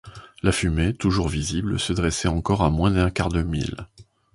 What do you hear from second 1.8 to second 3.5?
dressait encore à moins d’un quart de